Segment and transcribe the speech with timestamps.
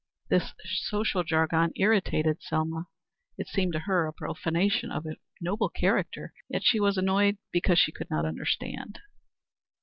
[0.29, 2.87] This social jargon irritated Selma.
[3.37, 7.77] It seemed to her a profanation of a noble character, yet she was annoyed because
[7.77, 8.97] she could not understand.